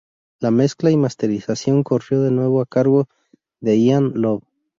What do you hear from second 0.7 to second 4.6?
y masterización corrió de nuevo a cargo de Ian Love.